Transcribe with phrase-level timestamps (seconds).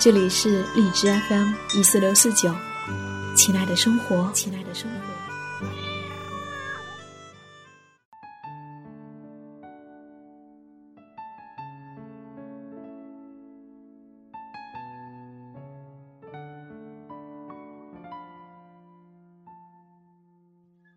[0.00, 2.54] 这里是荔枝 FM 一四六四九，
[3.34, 4.96] 亲爱的生活，亲爱的生活。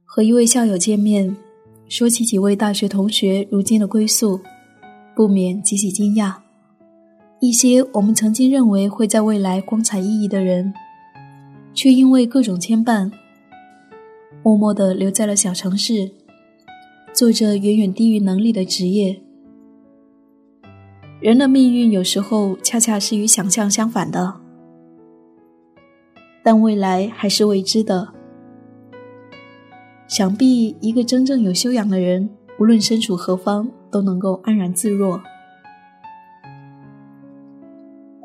[0.03, 1.33] 和一位校友见面，
[1.87, 4.41] 说起几位大学同学如今的归宿，
[5.15, 6.46] 不免极其惊讶。
[7.39, 10.73] 一些我们曾经认为会在未来光彩熠熠的人，
[11.71, 13.11] 却因为各种牵绊，
[14.41, 16.11] 默默地留在了小城市，
[17.13, 19.21] 做着远远低于能力的职业。
[21.19, 24.33] 人的命运有时候恰恰是与想象相反的，
[26.43, 28.13] 但未来还是未知的。
[30.07, 32.27] 想必一个真正有修养的人，
[32.59, 35.21] 无论身处何方，都能够安然自若。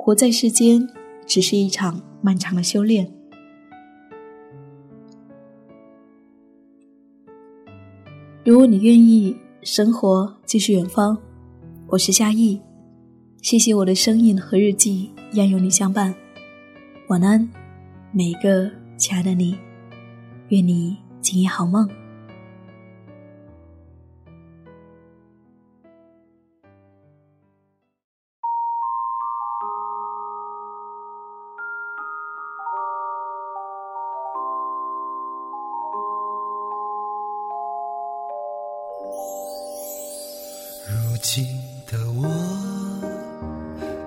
[0.05, 0.85] 活在世间，
[1.29, 3.09] 只是一场漫长的修炼。
[8.45, 11.17] 如果你愿意，生活就是远方。
[11.87, 12.61] 我是夏意，
[13.43, 16.13] 谢谢我的声音和日记一样有你相伴。
[17.07, 17.49] 晚安，
[18.11, 19.57] 每一个亲爱的你，
[20.49, 21.89] 愿你今夜好梦。
[41.23, 41.47] 如今
[41.87, 42.29] 的我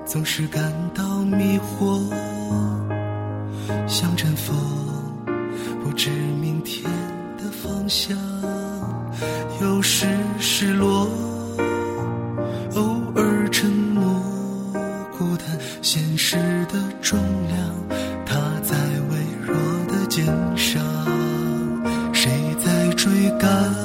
[0.06, 0.62] 总是感
[0.94, 2.14] 到迷惑，
[3.88, 4.54] 像阵风，
[5.82, 6.92] 不知明天
[7.38, 8.18] 的方向。
[9.62, 10.06] 有时
[10.40, 11.08] 失落，
[12.76, 14.04] 偶尔沉默，
[15.18, 17.58] 孤单现实的重量，
[18.26, 18.76] 它在
[19.10, 19.56] 微弱
[19.88, 20.26] 的肩
[20.58, 20.84] 上，
[22.14, 22.30] 谁
[22.62, 23.85] 在追赶？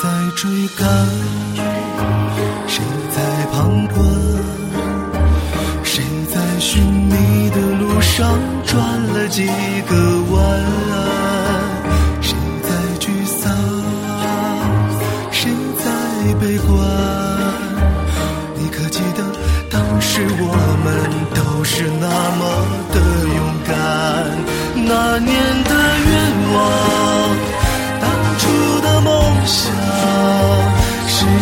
[0.00, 0.48] 在追
[0.78, 0.86] 赶，
[2.68, 4.06] 谁在旁观？
[5.82, 8.78] 谁在寻觅的路上转
[9.12, 9.46] 了几
[9.88, 9.96] 个
[10.30, 10.87] 弯？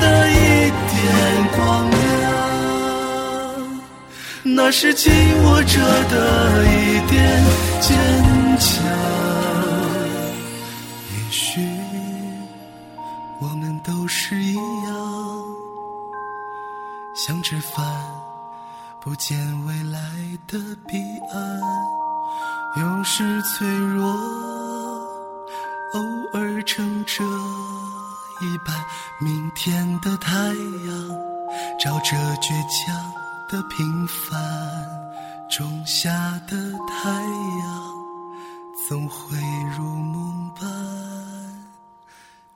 [0.00, 1.00] 的一点
[1.56, 2.00] 光亮。
[4.44, 5.12] 那是紧
[5.44, 7.44] 握着的一点
[7.80, 7.88] 坚
[8.58, 8.68] 强。
[11.10, 11.60] 也许
[13.40, 14.94] 我们都是一样，
[17.14, 17.84] 想吃饭
[19.00, 19.98] 不见未来
[20.48, 20.98] 的彼
[21.32, 21.60] 岸，
[22.82, 24.04] 有时脆弱，
[25.94, 26.00] 偶
[26.34, 27.22] 尔撑着
[28.42, 28.84] 一半，
[29.20, 30.54] 明天的太阳
[31.78, 33.12] 照着倔强
[33.48, 34.32] 的平凡，
[35.48, 36.10] 种下
[36.48, 36.56] 的
[36.88, 37.92] 太阳
[38.88, 39.36] 总会
[39.78, 40.68] 如梦般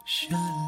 [0.04, 0.65] 绚烂。